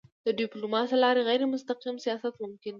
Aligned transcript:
د 0.25 0.27
ډيپلوماسی 0.39 0.95
له 0.97 1.01
لارې 1.03 1.27
غیرمستقیم 1.29 1.95
سیاست 2.05 2.33
ممکن 2.43 2.59
دی. 2.63 2.69